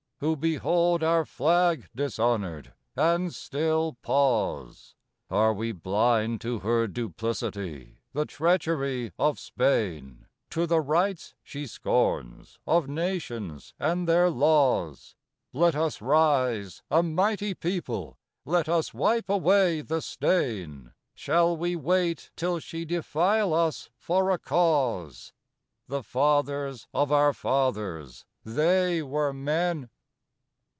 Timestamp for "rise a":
16.03-17.01